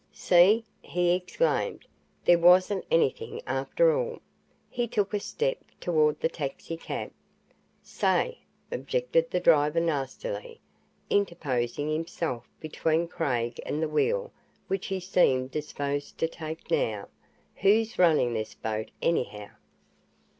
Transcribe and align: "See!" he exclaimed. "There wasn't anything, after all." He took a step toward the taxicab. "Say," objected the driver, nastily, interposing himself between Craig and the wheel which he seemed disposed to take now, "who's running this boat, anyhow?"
"See!" 0.13 0.65
he 0.81 1.11
exclaimed. 1.11 1.85
"There 2.25 2.39
wasn't 2.39 2.85
anything, 2.89 3.39
after 3.45 3.95
all." 3.95 4.17
He 4.67 4.87
took 4.87 5.13
a 5.13 5.19
step 5.19 5.59
toward 5.79 6.19
the 6.19 6.27
taxicab. 6.27 7.11
"Say," 7.83 8.39
objected 8.71 9.29
the 9.29 9.39
driver, 9.39 9.79
nastily, 9.79 10.59
interposing 11.11 11.87
himself 11.87 12.49
between 12.59 13.09
Craig 13.09 13.61
and 13.63 13.79
the 13.79 13.87
wheel 13.87 14.31
which 14.67 14.87
he 14.87 14.99
seemed 14.99 15.51
disposed 15.51 16.17
to 16.17 16.27
take 16.27 16.71
now, 16.71 17.07
"who's 17.57 17.99
running 17.99 18.33
this 18.33 18.55
boat, 18.55 18.89
anyhow?" 19.03 19.51